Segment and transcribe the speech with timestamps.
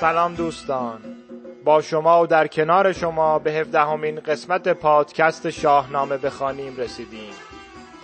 [0.00, 1.00] سلام دوستان.
[1.64, 7.47] با شما و در کنار شما به هفدهمین قسمت پادکست شاهنامه بخوانیم رسیدیم.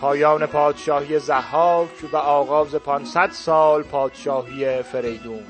[0.00, 5.42] پایان پادشاهی زحاک و آغاز 500 سال پادشاهی فریدون.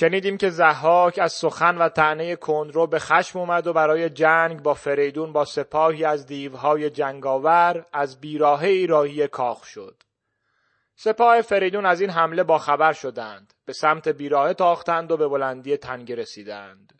[0.00, 4.74] شنیدیم که زحاک از سخن و طعنه کندرو به خشم اومد و برای جنگ با
[4.74, 10.02] فریدون با سپاهی از دیوهای جنگاور از بیراهه ایراهی کاخ شد.
[10.96, 13.54] سپاه فریدون از این حمله با خبر شدند.
[13.64, 16.99] به سمت بیراهه تاختند و به بلندی تنگه رسیدند.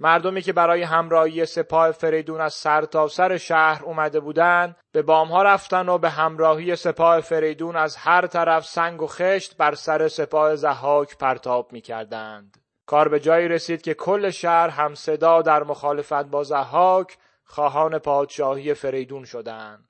[0.00, 5.42] مردمی که برای همراهی سپاه فریدون از سر تا سر شهر اومده بودند به بامها
[5.42, 10.56] رفتن و به همراهی سپاه فریدون از هر طرف سنگ و خشت بر سر سپاه
[10.56, 12.56] زحاک پرتاب می کردند.
[12.86, 18.74] کار به جایی رسید که کل شهر هم صدا در مخالفت با زحاک خواهان پادشاهی
[18.74, 19.88] فریدون شدند.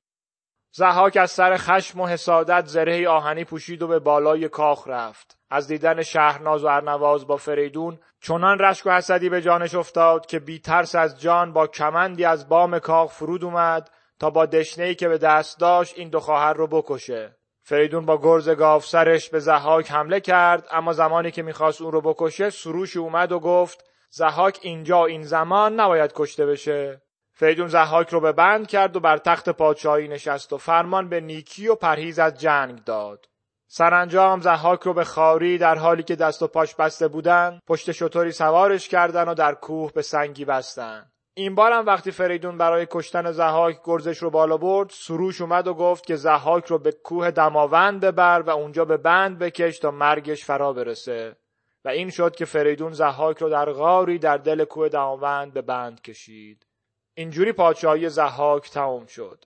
[0.76, 5.38] زحاک از سر خشم و حسادت زره آهنی پوشید و به بالای کاخ رفت.
[5.50, 10.38] از دیدن شهرناز و ارنواز با فریدون چنان رشک و حسدی به جانش افتاد که
[10.38, 15.08] بی ترس از جان با کمندی از بام کاخ فرود اومد تا با دشنهی که
[15.08, 19.90] به دست داشت این دو خواهر رو بکشه فریدون با گرز گاف سرش به زحاک
[19.90, 25.06] حمله کرد اما زمانی که می‌خواست اون رو بکشه سروش اومد و گفت زحاک اینجا
[25.06, 27.02] این زمان نباید کشته بشه
[27.36, 31.68] فریدون زحاک رو به بند کرد و بر تخت پادشاهی نشست و فرمان به نیکی
[31.68, 33.26] و پرهیز از جنگ داد.
[33.66, 38.32] سرانجام زحاک رو به خاری در حالی که دست و پاش بسته بودن پشت شطوری
[38.32, 41.10] سوارش کردن و در کوه به سنگی بستن.
[41.36, 46.06] این بارم وقتی فریدون برای کشتن زحاک گرزش رو بالا برد سروش اومد و گفت
[46.06, 50.72] که زحاک رو به کوه دماوند ببر و اونجا به بند بکش تا مرگش فرا
[50.72, 51.36] برسه.
[51.84, 56.00] و این شد که فریدون زحاک رو در غاری در دل کوه دماوند به بند
[56.00, 56.66] کشید.
[57.14, 59.44] اینجوری پادشاهی زحاک تمام شد.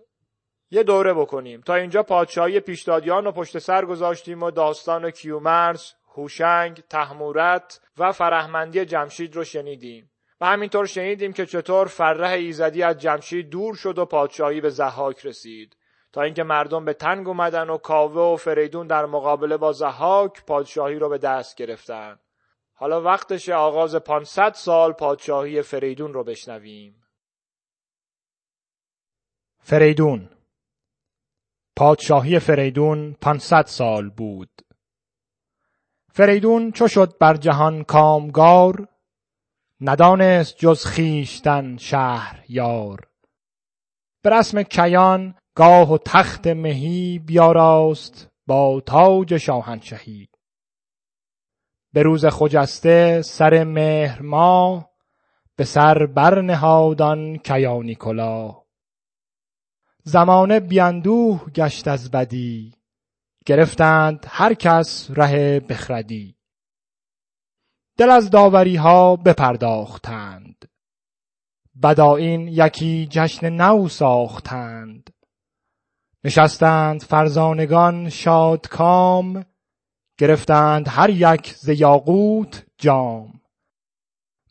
[0.71, 1.61] یه دوره بکنیم.
[1.61, 8.85] تا اینجا پادشاهی پیشدادیان رو پشت سر گذاشتیم و داستان کیومرس، هوشنگ، تحمورت و فرهمندی
[8.85, 10.11] جمشید رو شنیدیم.
[10.41, 15.27] و همینطور شنیدیم که چطور فرح ایزدی از جمشید دور شد و پادشاهی به زحاک
[15.27, 15.77] رسید.
[16.13, 20.99] تا اینکه مردم به تنگ اومدن و کاوه و فریدون در مقابله با زحاک پادشاهی
[20.99, 22.19] رو به دست گرفتن.
[22.75, 26.95] حالا وقتش آغاز 500 سال پادشاهی فریدون رو بشنویم.
[29.69, 30.29] فریدون.
[31.77, 34.63] پادشاهی فریدون 500 سال بود.
[36.13, 38.89] فریدون چو شد بر جهان کامگار
[39.81, 43.09] ندانست جز خویشتن شهر یار
[44.23, 50.29] به رسم کیان گاه و تخت مهی بیاراست با تاج شاهنشهی.
[51.93, 54.91] به روز خجسته سر مهر ماه
[55.57, 58.58] به سر برنهادان کیانی کلاه.
[60.09, 62.75] زمانه بیندوه گشت از بدی.
[63.47, 66.37] گرفتند هر کس ره بخردی.
[67.97, 70.65] دل از داوری ها بپرداختند.
[71.83, 75.11] بدایین یکی جشن نو ساختند.
[76.25, 79.45] نشستند فرزانگان شادکام
[80.19, 83.41] گرفتند هر یک ز یاقوت جام.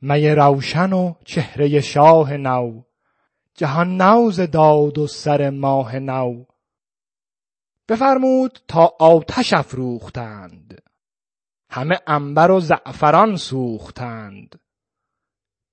[0.01, 2.86] می روشن و چهره شاه نو.
[3.57, 6.43] جهان نوز داد و سر ماه نو.
[7.89, 10.81] بفرمود تا آتش افروختند.
[11.69, 14.59] همه انبر و زعفران سوختند.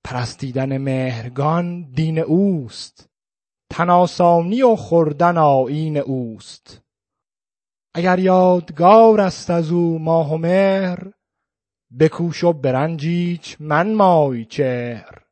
[0.05, 3.09] پرستیدن مهرگان دین اوست.
[3.71, 6.81] تناسانی و خوردن آیین اوست.
[7.94, 11.12] اگر یادگار است از او ماه و مهر
[11.99, 15.24] بکوش و برنجیچ من مای چهر.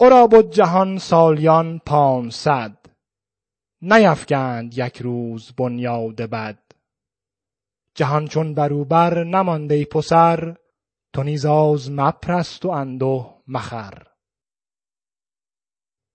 [0.00, 2.76] او را بد جهان سالیان پانصد.
[3.82, 6.58] نیفکند یک روز بنیاد بد.
[7.94, 10.56] جهان چون برو بر نماند ای پسر
[11.12, 14.02] تو نیز آز مپرست و انده مخر.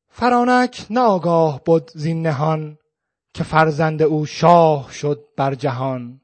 [0.08, 2.78] فرانک نه آگاه بد زین نهان
[3.34, 6.22] که فرزند او شاه شد بر جهان.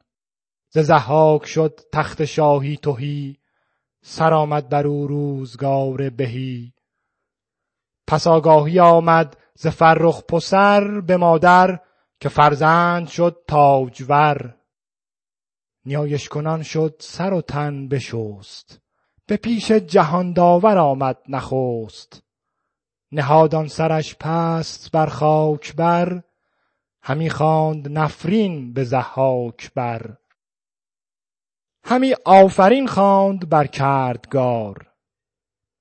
[0.69, 3.37] ز ضحاک شد تخت شاهی تهی
[4.01, 6.73] سر آمد بر او روزگار بهی.
[8.09, 11.79] پس آگاهی آمد ز فرخ پسر به مادر
[12.19, 14.55] که فرزند شد تاجور.
[15.85, 18.81] نیایش کنان شد سر و تن بشست
[19.25, 22.23] به پیش جهان داور آمد نخست.
[23.11, 26.23] نهادان سرش پست بر خاک بر
[27.01, 30.17] همی خواند نفرین به ضحاک بر.
[31.83, 34.88] همی آفرین خواند بر کردگار.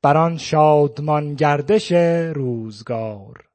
[0.09, 1.93] بر آن شادمان گردش
[2.33, 3.49] روزگار.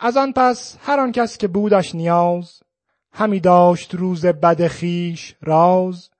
[0.00, 2.62] از آن پس هر آن کس که بودش نیاز
[3.12, 6.10] همی داشت روز بد خویش راز.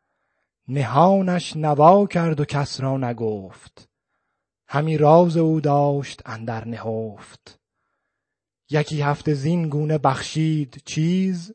[0.69, 3.89] نهانش نوا کرد و کس را نگفت.
[4.69, 7.61] همی راز او داشت اندر نهفت.
[8.71, 11.55] یکی هفته زین گونه بخشید چیز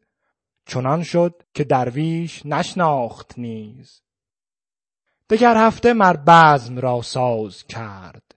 [0.65, 4.04] چنان شد که درویش نشناخت نیز.
[5.29, 8.35] دگر هفته مر بزم را ساز کرد.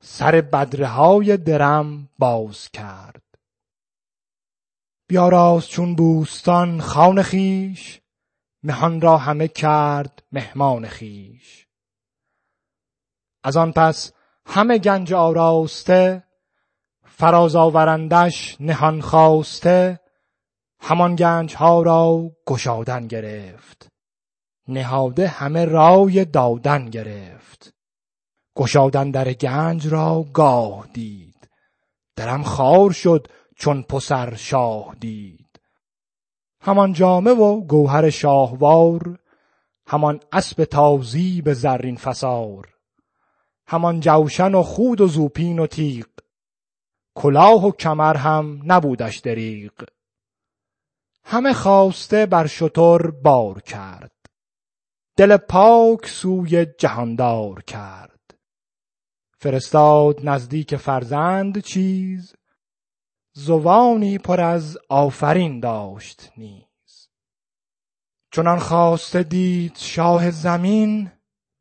[0.00, 3.22] سر بدره های درم باز کرد.
[5.08, 8.00] بیاراست چون بوستان خان خویش
[8.62, 11.66] مهان را همه کرد مهمان خویش
[13.44, 14.12] از آن پس
[14.46, 16.24] همه گنج آراسته
[17.04, 20.00] فراز آورندش نهان خواسته
[20.80, 23.88] همان گنج ها را گشادن گرفت.
[24.68, 27.74] نهاده همه رای دادن گرفت.
[28.56, 31.48] گشادن در گنج را گاه دید.
[32.16, 35.60] درم خار شد چون پسر شاه دید.
[36.60, 39.18] همان جامه و گوهر شاهوار
[39.86, 42.68] همان اسب تازی به زرین فسار
[43.66, 46.06] همان جوشن و خود و زوپین و تیغ.
[47.14, 49.72] کلاه و کمر هم نبودش دریغ.
[51.24, 54.15] همه خواسته بر شتر بار کرد.
[55.18, 58.34] دل پاک سوی جهاندار کرد.
[59.38, 62.34] فرستاد نزدیک فرزند چیز
[63.34, 67.08] زوانی پر از آفرین داشت نیز.
[68.32, 71.12] چنان خواسته دید شاه زمین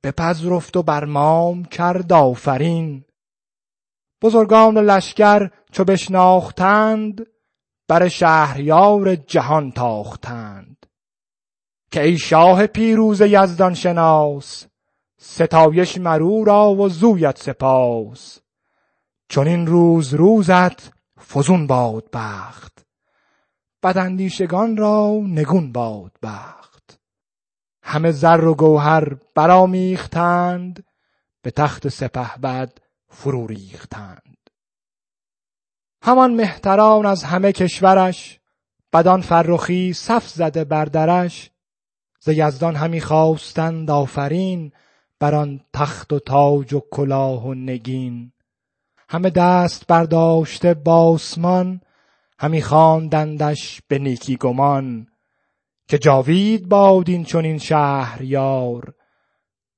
[0.04, 3.06] بپذرفت و بر مام کرد آفرین.
[4.22, 7.28] بزرگان لشکر چو بشناختند
[7.88, 10.85] بر شهریار جهان تاختند.
[11.92, 14.66] که ای شاه پیروز یزدان شناس
[15.18, 18.40] ستایش مرو را و زویت سپاس.
[19.30, 22.86] چنین روز روزت فزون باد بخت
[23.84, 27.00] بداندیشگان را نگون باد بخت.
[27.84, 30.86] همه زر و گوهر برآمیختند
[31.42, 32.78] به تخت سپهبد
[33.10, 34.50] فرو ریختند.
[36.02, 38.40] همان مهتران از همه کشورش
[38.94, 41.52] بدان فرخی صف زده بر درش
[42.26, 44.72] ز یزدان همی خواستند آفرین
[45.20, 48.32] بر آن تخت و تاج و کلاه و نگین.
[49.10, 51.82] همه دست برداشته باسمان
[52.40, 55.08] همی خواندندش به نیکی گمان.
[55.88, 58.94] که جاوید باد این چنین شهریار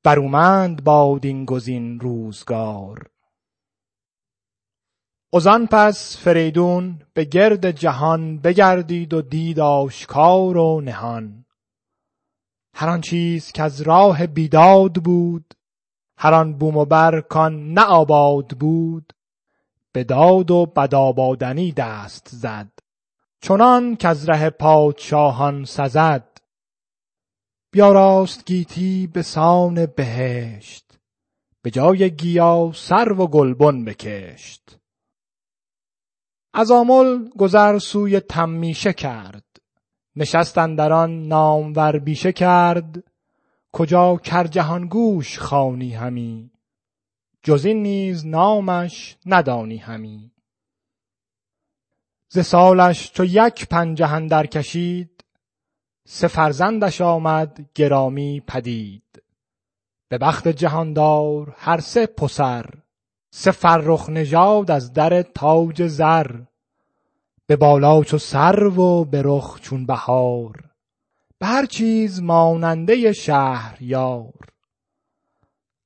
[0.04, 3.10] برومند باد این گزین روزگار.
[5.34, 11.47] ازان پس فریدون به گرد جهان بگردید و دید آشکار و نهان.
[12.80, 15.54] هر آن چیز کز راه بیداد بود
[16.18, 19.14] هر آن بوم و بر کان نه آباد بود.
[19.92, 22.72] به داد و بدآبادنی دست زد
[23.42, 26.38] چنان کز ره پادشاهان سزد.
[27.72, 30.98] بیاراست گیتی به سان بهشت
[31.62, 34.80] به جای گیا سرو و گلبن بکشت.
[36.54, 39.47] از آمل گذر سوی تمیشه کرد
[40.18, 43.04] نشست اندر آن نامور بیشه کرد
[43.72, 46.52] کجا کرجهانگوش خوانی همی؟
[47.44, 50.32] جز این نیز نامش ندانی همی.
[52.30, 55.24] ز سالش چو یک پنجه اندر کشید
[56.08, 59.24] سه فرزندش آمد گرامی پدید.
[60.10, 62.66] به بخت جهاندار هر سه پسر
[63.30, 66.32] سه فرخ نژاد از در تاج زر.
[67.48, 70.70] به بالا چو سرو و به رخ چون بهار
[71.40, 74.50] به هر چیز ماننده شهریار.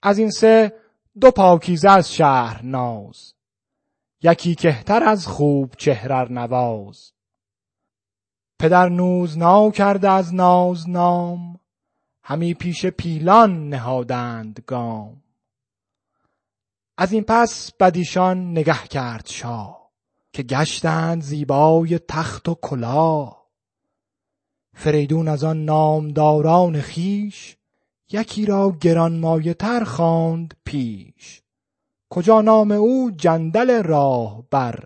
[0.03, 0.73] از این سه
[1.19, 3.33] دو پاکیزه از شهر ناز
[4.23, 7.13] یکی کهتر از خوب چهر نواز.
[8.59, 11.59] پدر نوزنا کرده از ناز نام
[12.23, 15.23] همی پیش پیلان نهادند گام.
[16.97, 19.80] از این پس بدیشان نگه کرد شاه
[20.33, 23.41] که گشتند زیبای تخت و کلاه.
[24.75, 27.57] فریدون از آن نامداران خویش
[28.11, 31.41] یکی را گرانمایه تر خواند پیش.
[32.09, 34.83] کجا نام او؟ جندل راه بر.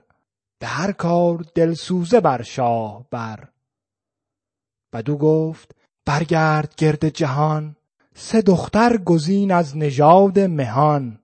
[0.59, 3.49] به هر کار دلسوزه بر شاه بر.
[4.93, 5.75] بدو گفت
[6.05, 7.75] برگرد گرد جهان.
[8.15, 11.19] سه دختر گزین از نژاد مهان.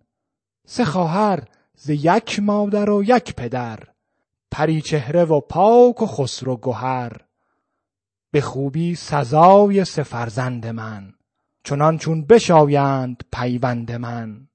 [0.67, 3.90] سه خواهر ز یک مادر و یک پدر.
[4.51, 7.11] پری چهره و پاک و خسرو گهر.
[8.31, 11.13] به خوبی سزای سه فرزند من
[11.63, 14.47] چنان چون بشایند پیوند من.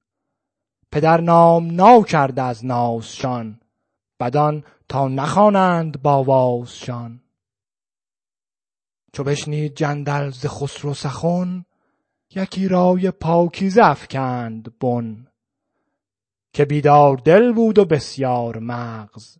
[0.91, 3.59] پدر نام ناو کرده از نازشان
[4.19, 7.21] بدان تا نخوانند باوازشان
[9.13, 11.65] چو بشنید جندل ز خسرو سخن
[12.35, 15.27] یکی رای پاکیزه افکند بن.
[16.53, 19.37] که بیدار دل بود و بسیار مغز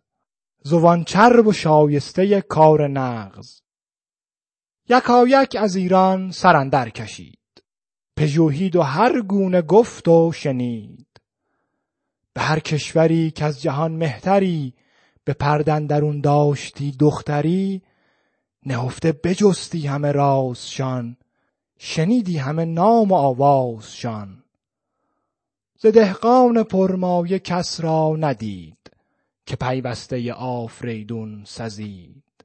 [0.68, 3.60] زوان چرب و شایسته کار نغز.
[4.88, 7.38] یکایک از ایران سر اندر کشید.
[8.16, 11.06] پژوهید و هر گونه گفت و شنید.
[12.32, 14.74] به هر کشوری از جهان مهتری
[15.24, 17.82] به پرده اندرون داشتی دختری
[18.66, 21.16] نهفته بجستی همه رازشان
[21.78, 24.44] شنیدی همه نام و آوازشان.
[25.78, 28.78] ز دهقان پرمایه کس را ندید.
[29.48, 32.44] که پیوسته آفریدون سزید.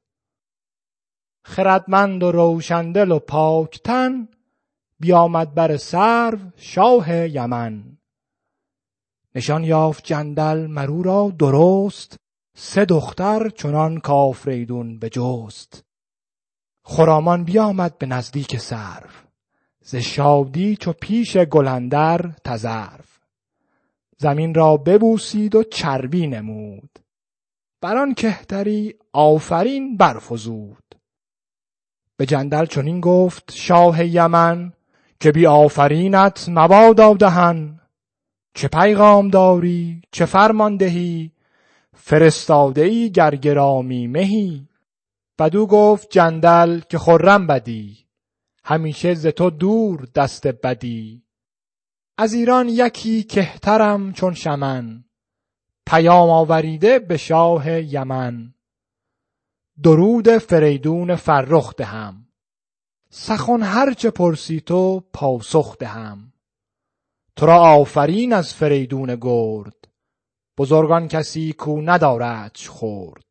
[1.46, 4.28] خردمند و روشندل و پاکتن
[5.00, 7.98] بیامد بر سرو شاه یمن.
[9.36, 12.18] نشان یافت جندل مر او را درست
[12.56, 15.86] سه دختر چنان کآفریدون بجست.
[16.84, 19.10] خرامان بیامد به نزدیک سرو
[19.82, 23.13] ز شادی چو پیش گل اندر تذرو
[24.24, 27.00] زمین را ببوسید و چربی نمود.
[27.82, 30.84] بر آن کهتری آفرین برفزود.
[32.18, 34.74] به جندل چنین گفت شاه یمن
[35.20, 37.80] که بی آفرینت مبادا دهن
[38.54, 41.32] چه پیغام داری؟ چه فرمان دهی؟
[41.94, 44.68] فرستاده ای گر گرامی مهی؟
[45.40, 47.98] بدو گفت جندل که خرم بدی.
[48.64, 51.24] همیشه ز تو دور دست بدی.
[52.18, 55.06] از ایران یکی کهترم چون شمن.
[55.88, 58.54] پیام آوریده به شاه یمن.
[59.84, 62.28] درود فریدون فرخ دهم.
[63.10, 66.34] سخن هر چه پرسی تو پاسخ دهم.
[67.36, 69.88] تو را آفرین از فریدون گرد.
[70.58, 73.26] بزرگ کسی کو نداردش خرد.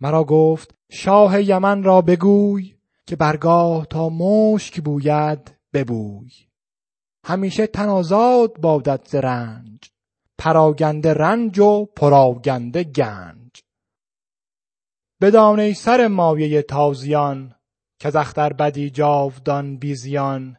[0.00, 2.74] مرا گفت شاه یمن را بگوی
[3.06, 6.51] که برگاه تا مشک بوید ببوی.
[7.24, 9.90] همیشه تن آزاد بادت رنج
[10.38, 13.62] پراگنده رنج و پراگنده گنج.
[15.20, 17.54] بدان ای سر مایه تازیان
[18.00, 20.56] کز اختربدی جاودان بی زیان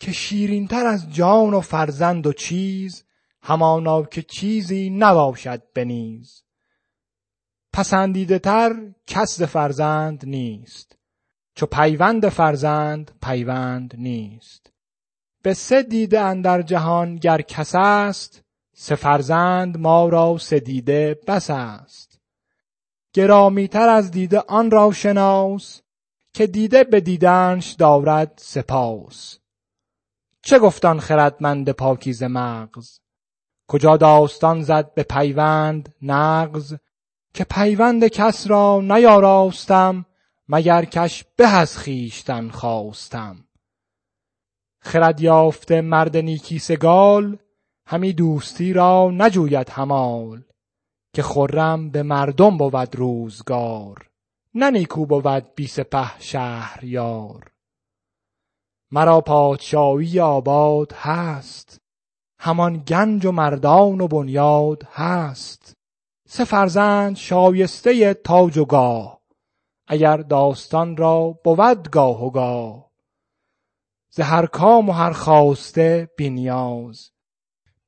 [0.00, 3.04] که شیرین تر از جان و فرزند و چیز
[3.42, 6.42] همانا که چیزی نباشد به نیز.
[7.72, 10.98] پسندیده تر کس فرزند نیست
[11.54, 14.72] چو پیوند فرزند پیوند نیست.
[15.42, 18.42] به سه دیده اندر جهان گر کس است
[18.74, 22.20] سه فرزند ما را سه دیده بس است.
[23.12, 25.80] گرامی تر از دیده آن را شناس
[26.32, 29.38] که دیده به دیدنش دارد سپاس.
[30.42, 32.98] چه گفت آن خردمند پاکیزه مغز؟
[33.68, 36.74] کجا داستان زد به پیوند نغز؟
[37.34, 40.06] که پیوند کس را نیاراستم
[40.48, 43.44] مگر کش به از خویشتن خواستم.
[44.82, 47.38] خرد یافته مرد نیکی سگال
[47.86, 50.42] همی دوستی را نجوید همال
[51.14, 54.10] که خرم به مردم بود روزگار
[54.54, 57.50] نه نیکو بود بی سپه شهریار.
[58.92, 61.78] مرا پادشاهی آباد هست
[62.38, 65.72] همان گنج و مردان و بنیاد هست.
[66.28, 69.20] سه فرزند شایسته تاج و گاه
[69.88, 72.89] اگر داستان را بود گاه و گاه.
[74.10, 77.10] ز هر کام و هر خواسته بی نیاز.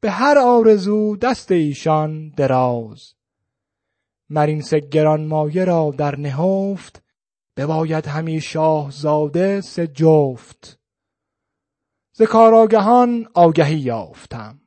[0.01, 3.15] به هر آرزو دست ایشان دراز.
[4.31, 7.03] مر این سه گرانمایه را در نهفت
[7.57, 10.81] بباید همی شاهزاده سه جفت.
[12.13, 14.61] ز کارآگهان آگهی یافتم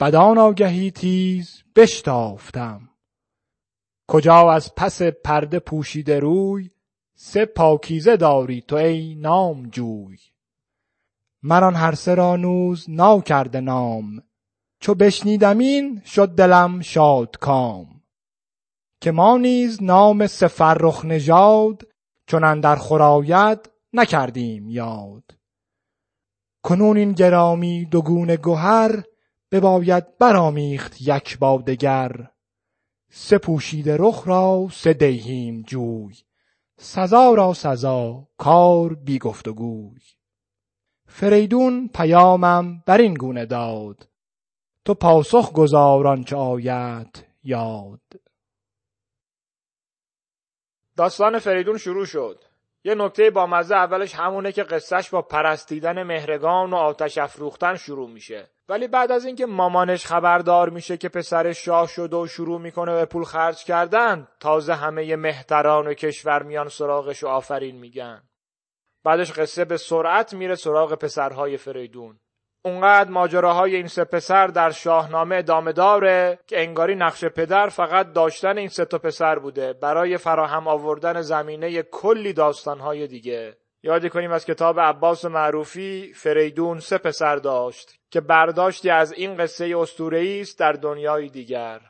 [0.00, 2.90] بدان آگهی تیز بشتافتم.
[4.08, 6.70] کجا از پس پرده پوشیده روی
[7.14, 10.18] سه پاکیزه داری تو ای نامجوی.
[11.42, 14.22] مر آن هر سه را نوز ناو کرده نام.
[14.80, 17.98] چو بشنیدم این شد دلم شادکام
[19.00, 21.82] که ما نیز نام سه فرخ نژاد
[22.26, 25.38] چون اندر خور آید نکردیم یاد.
[26.62, 29.02] کنون این گرامی دو گونه گهر
[29.50, 32.30] بباید برآمیخت یک با دگر.
[33.10, 36.14] سه پوشیده رخ را سه دیهیم جوی
[36.78, 40.00] سزا را سزا کار بی گفت و گوی.
[41.08, 44.08] فریدون پیامم بر این گونه داد.
[44.84, 48.00] تو پاسخ گزاران چه آید یاد.
[50.96, 52.44] داستان فریدون شروع شد.
[52.84, 58.10] یه نکته با مزه اولش همونه که قصهش با پرستیدن مهرگان و آتش افروختن شروع
[58.10, 58.50] میشه.
[58.68, 63.04] ولی بعد از اینکه مامانش خبردار میشه که پسرش شاه شده و شروع می‌کنه به
[63.04, 68.27] پول خرج کردن تازه همه مهتران و کشور میان سراغش و آفرین میگن.
[69.04, 72.18] بعدش قصه به سرعت میره سراغ پسرهای فریدون.
[72.62, 78.58] اونقدر ماجراهای این سه پسر در شاهنامه ادامه داره که انگاری نقش پدر فقط داشتن
[78.58, 83.56] این سه تا پسر بوده برای فراهم آوردن زمینه کلی داستانهای دیگه.
[83.82, 89.74] یاد کنیم از کتاب عباس معروفی فریدون سه پسر داشت که برداشتی از این قصه
[89.78, 91.80] اسطوره‌ای است در دنیای دیگر.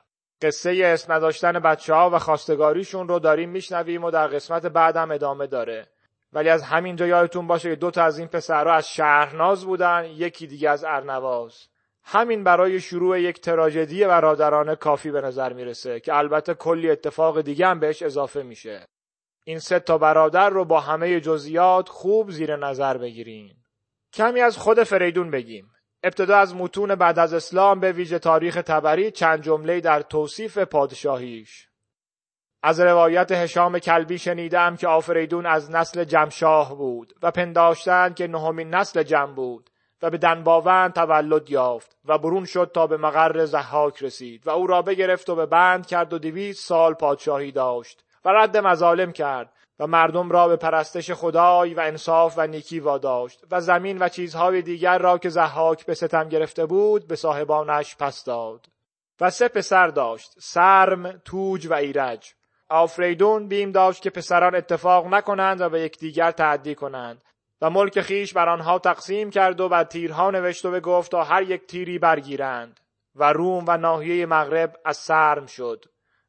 [0.42, 5.46] قصه اسم نداشتن بچه ها و خواستگاریشون رو داریم میشنویم و در قسمت بعدم ادامه
[5.46, 5.86] داره.
[6.32, 10.46] ولی از همینجا یادتون باشه که دو تا از این پسرها از شهرناز بودن یکی
[10.46, 11.68] دیگه از ارنواز.
[12.04, 17.66] همین برای شروع یک تراژدی برادرانه کافی به نظر می‌رسه که البته کلی اتفاق دیگه
[17.66, 18.86] هم بهش اضافه میشه.
[19.44, 23.54] این سه تا برادر رو با همه جزئیات خوب زیر نظر بگیرین.
[24.12, 25.72] کمی از خود فریدون بگیم.
[26.02, 31.67] ابتدا از متون بعد از اسلام به ویژه تاریخ تبری چند جمله در توصیف پادشاهیش.
[32.62, 38.74] از روایت هشام کلبی شنیدم که آفریدون از نسل جمشاه بود و پنداشتند که نهمین
[38.74, 39.70] نسل جم بود
[40.02, 44.66] و به دنباوند تولد یافت و برون شد تا به مقر زحاک رسید و او
[44.66, 49.52] را بگرفت و به بند کرد و دویست سال پادشاهی داشت و رد مظالم کرد
[49.78, 54.62] و مردم را به پرستش خدای و انصاف و نیکی واداشت و زمین و چیزهای
[54.62, 58.66] دیگر را که زحاک به ستم گرفته بود به صاحبانش پس داد
[59.20, 62.34] و سه پسر داشت سرم توج و ایرج.
[62.68, 67.24] آفریدون بیم داشت که پسران اتفاق نکنند و به یکدیگر تعدی کنند.
[67.62, 71.42] و ملک خیش بر آنها تقسیم کرد و بر تیرها نوشت و بگفت تا هر
[71.42, 72.80] یک تیری برگیرند.
[73.18, 75.84] و روم و ناحیه مغرب از سرم شد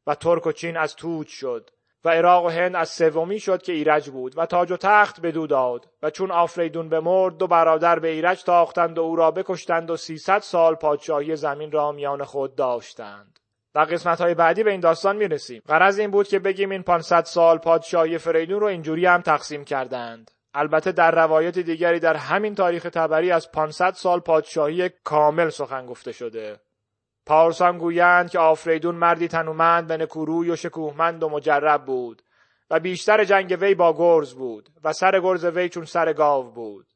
[0.06, 1.70] و ترک و چین از توج شد
[2.04, 5.46] و عراق و هند از سومی شد که ایرج بود و تاج و تخت بدو
[5.46, 9.96] داد و چون آفریدون بمرد دو برادر به ایرج تاختند و او را بکشتند و
[9.96, 13.39] سیصد سال پادشاهی زمین را میان خود داشتند.
[13.74, 15.62] در قسمت های بعدی به این داستان می‌رسیم.
[15.68, 20.30] غرض این بود که بگیم این 500 سال پادشاهی فریدون رو اینجوری هم تقسیم کردند.
[20.54, 26.12] البته در روایت دیگری در همین تاریخ تبری از 500 سال پادشاهی کامل سخن گفته
[26.12, 26.60] شده.
[27.26, 32.22] پارسان گویند که آفریدون مردی تنومند به نکوروی و شکوهمند و مجرب بود
[32.70, 36.86] و بیشتر جنگ وی با گرز بود و سر گرز وی چون سر گاو بود.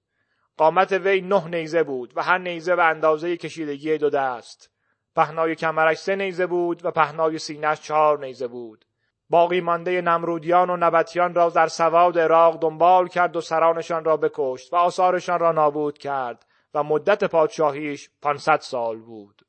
[0.56, 4.73] قامت وی نه نیزه بود و هر نیزه به اندازه کشیدگی دو دست.
[5.16, 8.84] پهنای کمرش سه نیزه بود و پهنای سینهش چهار نیزه بود.
[9.30, 14.72] باقی مانده نمرودیان و نبتیان را در سواد عراق دنبال کرد و سرانشان را بکشت
[14.72, 19.42] و آثارشان را نابود کرد و مدت پادشاهیش 500 سال بود.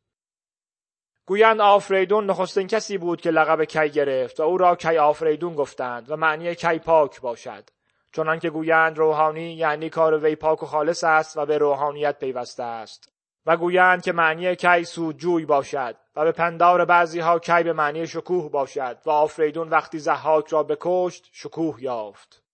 [1.25, 6.11] گویند آفریدون نخستین کسی بود که لقب کی گرفت و او را کی آفریدون گفتند
[6.11, 7.69] و معنی کی پاک باشد.
[8.13, 12.63] چنان که گویند روحانی یعنی کار وی پاک و خالص است و به روحانیت پیوسته
[12.63, 13.14] است.
[13.45, 18.07] و گویند که معنی کی سودجوی باشد و به پندار بعضی ها کی به معنی
[18.07, 22.44] شکوه باشد و آفریدون وقتی ضحاک را بکشت شکوه یافت.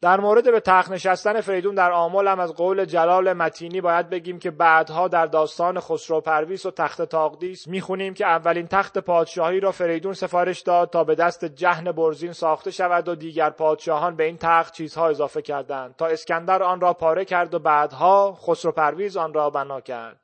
[0.00, 4.38] در مورد به تخت نشستن فریدون در آمل هم از قول جلال متینی باید بگیم
[4.38, 9.72] که بعدها در داستان خسرو پرویز و تخت تاقدیس می‌خونیم که اولین تخت پادشاهی را
[9.72, 14.36] فریدون سفارش داد تا به دست جهن برزین ساخته شود و دیگر پادشاهان به این
[14.40, 19.34] تخت چیزها اضافه کردند تا اسکندر آن را پاره کرد و بعدها خسرو پرویز آن
[19.34, 20.20] را بنا کرد.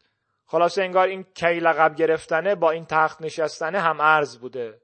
[0.47, 4.81] خلاصه انگار این کی لقب گرفتنه با این تخت نشستنه هم ارز بوده.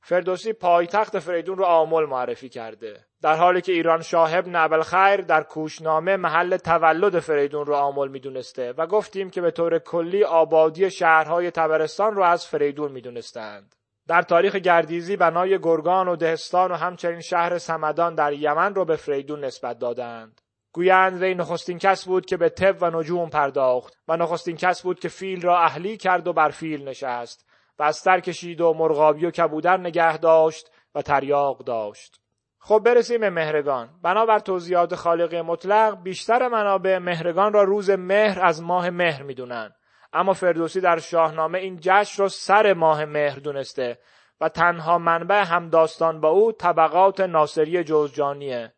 [0.00, 3.09] فردوسی پایتخت فریدون رو آمل معرفی کرده.
[3.22, 8.72] در حالی که ایران شاهب نبل خیر در کوشنامه محل تولد فریدون رو آمل می‌دونسته
[8.72, 13.74] و گفتیم که به طور کلی آبادی شهرهای تبرستان رو از فریدون می‌دونستند.
[14.08, 18.96] در تاریخ گردیزی بنای گرگان و دهستان و همچنین شهر سمدان در یمن رو به
[18.96, 20.40] فریدون نسبت دادند.
[20.72, 25.00] گویند وی نخستین کس بود که به طب و نجوم پرداخت و نخستین کس بود
[25.00, 27.46] که فیل را اهلی کرد و بر فیل نشست
[27.78, 32.20] بستر کشید و مرغابی و کبودر نگه داشت و تریاق داشت.
[32.62, 33.88] خب برسیم به مهرگان.
[34.02, 39.72] بنابر توضیحات خالق مطلق بیشتر منابع مهرگان را روز مهر از ماه مهر می‌دونن.
[40.12, 43.98] اما فردوسی در شاهنامه این جشن را سر ماه مهر دونسته
[44.40, 48.72] و تنها منبع هم داستان با او طبقات ناصری جوزجانیه.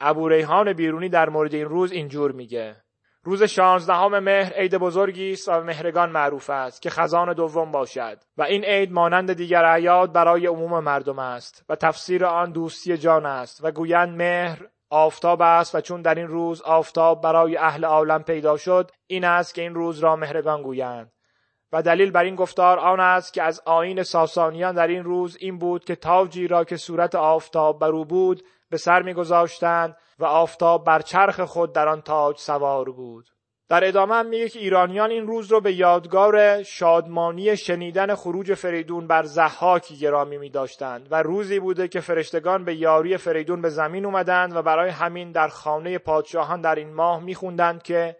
[0.00, 2.81] ابو ریحان بیرونی در مورد این روز اینجور میگه.
[3.24, 8.42] روز شانزدهم مهر عید بزرگی است و مهرگان معروف است که خزان دوم باشد و
[8.42, 13.64] این عید مانند دیگر اعیاد برای عموم مردم است و تفسیر آن دوستی جان است
[13.64, 18.56] و گویند مهر آفتاب است و چون در این روز آفتاب برای اهل عالم پیدا
[18.56, 21.12] شد این است که این روز را مهرگان گویند.
[21.72, 25.58] و دلیل بر این گفتار آن است که از آین ساسانیان در این روز این
[25.58, 30.84] بود که تاجی را که صورت آفتاب بر او بود به سر میگذاشتند و آفتاب
[30.84, 33.28] بر چرخ خود در آن تاج سوار بود.
[33.68, 39.06] در ادامه هم میگه که ایرانیان این روز رو به یادگار شادمانی شنیدن خروج فریدون
[39.06, 44.04] بر زحاکی گرامی می داشتند و روزی بوده که فرشتگان به یاری فریدون به زمین
[44.04, 48.16] اومدند و برای همین در خانه پادشاهان در این ماه میخوندند که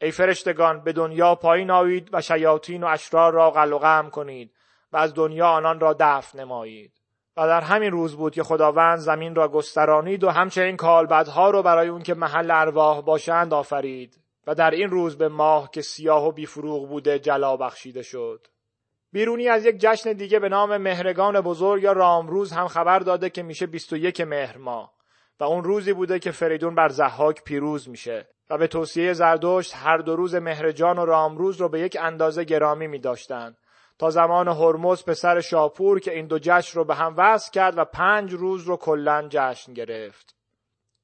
[0.00, 4.52] ای فرشتگان به دنیا پایین آیید و شیاطین و اشرار را قلقم کنید
[4.92, 7.03] و از دنیا آنان را دفن نمایید.
[7.36, 11.88] و در همین روز بود که خداوند زمین را گسترانید و همچنین کالبدها رو برای
[11.88, 14.20] اون که محل ارواح باشند آفرید.
[14.46, 18.46] و در این روز به ماه که سیاه و بیفروغ بوده جلا بخشیده شد.
[19.12, 23.42] بیرونی از یک جشن دیگه به نام مهرگان بزرگ یا رامروز هم خبر داده که
[23.42, 24.94] میشه 21 مهر ماه.
[25.40, 28.28] و اون روزی بوده که فریدون بر زحاک پیروز میشه.
[28.50, 32.86] و به توصیه زردشت هر دو روز مهرجان و رامروز رو به یک اندازه گرامی
[32.86, 33.56] می داشتن.
[33.98, 37.84] تا زمان هرمز پسر شاپور که این دو جشن رو به هم وصل کرد و
[37.84, 40.34] پنج روز رو کلا جشن گرفت.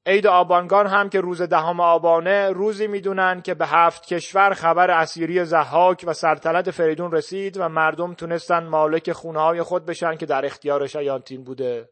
[0.07, 5.45] عید آبانگان هم که روز دهم آبانه روزی می‌دونن که به هفت کشور خبر اسیری
[5.45, 10.87] زحاک و سلطنت فریدون رسید و مردم تونستن مالک خونه خود بشن که در اختیار
[10.87, 11.89] شیانتین بوده.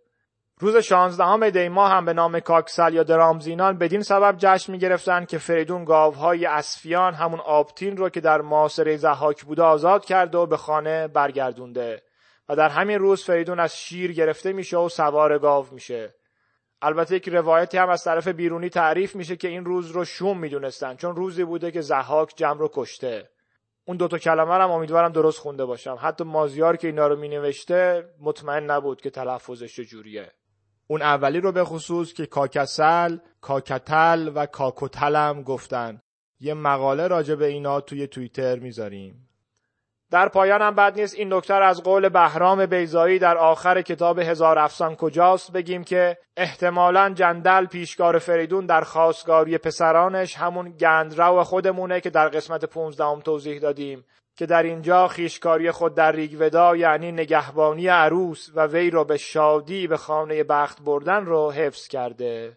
[0.61, 5.39] روز شانزدهم دی ماه هم به نام کاکسل یا درامزینان بدین سبب جشن می‌گرفتند که
[5.39, 10.57] فریدون گاوهای اسفیان همون آبتین رو که در معاصره زحاک بوده آزاد کرده و به
[10.57, 12.03] خانه برگردونده.
[12.49, 16.15] و در همین روز فریدون از شیر گرفته میشه و سوار گاو میشه.
[16.83, 20.97] البته یک روایتی هم از طرف بیرونی تعریف میشه که این روز رو شوم می‌دونستن
[20.97, 23.31] چون روزی بوده که زحاک جمع رو کشته.
[23.85, 25.99] اون دوتا کلمه هم امیدوارم درست خونده باشم.
[26.01, 30.33] حتی مازیار که اینا رو مینوشته مطمئن نبود که تلفظش چجوریه.
[30.91, 36.01] اون اولی رو به خصوص که کاکسل، کاکتل و کاکوتلم گفتن.
[36.41, 39.29] یه مقاله راجع به اینا توی توییتر می‌ذاریم.
[40.11, 44.59] در پایان هم بد نیست این نکتر از قول بهرام بیزایی در آخر کتاب هزار
[44.59, 52.11] افسان کجاست؟ بگیم که احتمالا جندل پیشگار فریدون در خواستگاری پسرانش همون گندرو خودمونه که
[52.11, 54.05] در قسمت 15 توضیح دادیم.
[54.39, 59.87] که در اینجا خیشکاری خود در ریگودا یعنی نگهبانی عروس و وی رو به شادی
[59.87, 62.57] به خانه بخت بردن رو حفظ کرده.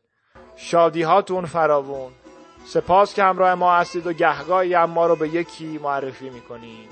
[0.55, 2.11] شادی هاتون فراوون.
[2.65, 6.89] سپاس که همراه ما هستید و گهگاهی هم ما رو به یکی معرفی می‌کنید.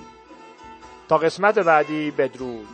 [1.09, 2.67] تا قسمت بعدی بدرود.